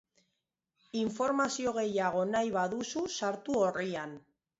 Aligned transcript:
Informazio 1.01 1.73
gehiago 1.75 2.23
nahi 2.29 2.49
baduzu, 2.55 3.05
sartu 3.21 3.59
orrian. 3.67 4.17